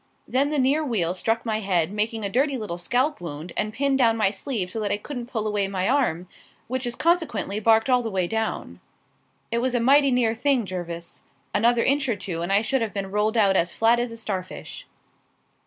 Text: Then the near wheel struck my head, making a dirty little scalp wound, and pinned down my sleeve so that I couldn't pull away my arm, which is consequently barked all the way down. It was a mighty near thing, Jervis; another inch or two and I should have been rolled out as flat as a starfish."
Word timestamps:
Then 0.27 0.49
the 0.49 0.57
near 0.57 0.83
wheel 0.83 1.13
struck 1.13 1.45
my 1.45 1.59
head, 1.59 1.91
making 1.91 2.25
a 2.25 2.29
dirty 2.29 2.57
little 2.57 2.79
scalp 2.79 3.21
wound, 3.21 3.53
and 3.55 3.71
pinned 3.71 3.99
down 3.99 4.17
my 4.17 4.31
sleeve 4.31 4.71
so 4.71 4.79
that 4.79 4.89
I 4.89 4.97
couldn't 4.97 5.27
pull 5.27 5.45
away 5.45 5.67
my 5.67 5.87
arm, 5.87 6.27
which 6.67 6.87
is 6.87 6.95
consequently 6.95 7.59
barked 7.59 7.87
all 7.87 8.01
the 8.01 8.09
way 8.09 8.25
down. 8.27 8.79
It 9.51 9.59
was 9.59 9.75
a 9.75 9.79
mighty 9.79 10.09
near 10.09 10.33
thing, 10.33 10.65
Jervis; 10.65 11.21
another 11.53 11.83
inch 11.83 12.09
or 12.09 12.15
two 12.15 12.41
and 12.41 12.51
I 12.51 12.63
should 12.63 12.81
have 12.81 12.95
been 12.95 13.11
rolled 13.11 13.37
out 13.37 13.55
as 13.55 13.73
flat 13.73 13.99
as 13.99 14.09
a 14.09 14.17
starfish." 14.17 14.87